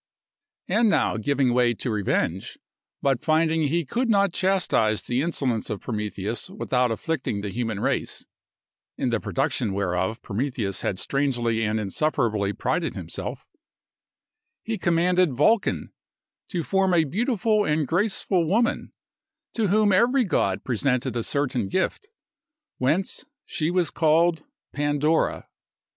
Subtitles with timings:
[0.67, 2.57] And now giving way to revenge,
[3.03, 8.25] but finding he could not chastise the insolence of Prometheus without afflicting the human race
[8.97, 13.45] (in the production whereof Prometheus had strangely and insufferably prided himself),
[14.63, 15.93] he commanded Vulcan
[16.49, 18.93] to form a beautiful and graceful woman,
[19.53, 22.07] to whom every god presented a certain gift,
[22.79, 24.41] whence she was called
[24.73, 25.47] Pandora.